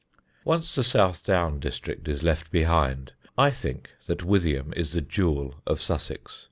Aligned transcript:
Once 0.43 0.73
the 0.73 0.83
South 0.83 1.23
Down 1.23 1.59
district 1.59 2.07
is 2.07 2.23
left 2.23 2.49
behind 2.49 3.13
I 3.37 3.51
think 3.51 3.91
that 4.07 4.23
Withyham 4.25 4.73
is 4.75 4.93
the 4.93 5.01
jewel 5.01 5.61
of 5.67 5.79
Sussex. 5.79 6.39